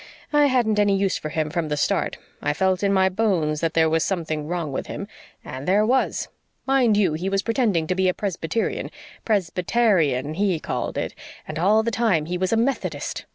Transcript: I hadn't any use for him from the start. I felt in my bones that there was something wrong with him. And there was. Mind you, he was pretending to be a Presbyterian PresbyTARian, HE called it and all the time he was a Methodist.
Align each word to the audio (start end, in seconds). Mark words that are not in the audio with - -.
I 0.33 0.47
hadn't 0.47 0.79
any 0.79 0.97
use 0.97 1.19
for 1.19 1.29
him 1.29 1.51
from 1.51 1.67
the 1.69 1.77
start. 1.77 2.17
I 2.41 2.53
felt 2.53 2.81
in 2.81 2.91
my 2.91 3.07
bones 3.07 3.61
that 3.61 3.75
there 3.75 3.87
was 3.87 4.03
something 4.03 4.47
wrong 4.47 4.71
with 4.71 4.87
him. 4.87 5.07
And 5.45 5.67
there 5.67 5.85
was. 5.85 6.27
Mind 6.65 6.97
you, 6.97 7.13
he 7.13 7.29
was 7.29 7.43
pretending 7.43 7.85
to 7.85 7.93
be 7.93 8.09
a 8.09 8.13
Presbyterian 8.15 8.89
PresbyTARian, 9.27 10.37
HE 10.37 10.59
called 10.61 10.97
it 10.97 11.13
and 11.47 11.59
all 11.59 11.83
the 11.83 11.91
time 11.91 12.25
he 12.25 12.39
was 12.39 12.51
a 12.51 12.57
Methodist. 12.57 13.25